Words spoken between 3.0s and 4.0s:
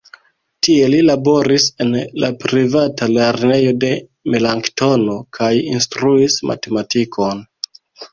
lernejo de